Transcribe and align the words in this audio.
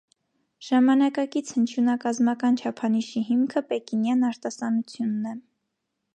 Ժամանակակից 0.67 1.51
հնչիւնակազմական 1.57 2.57
չափանիշի 2.63 3.23
հիմքը 3.29 3.65
պեկինեան 3.75 4.27
արտասանութիւնն 4.33 5.31
է։ 5.35 5.37